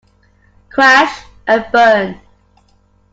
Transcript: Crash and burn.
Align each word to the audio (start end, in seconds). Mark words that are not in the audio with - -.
Crash 0.71 1.25
and 1.45 1.63
burn. 1.71 2.19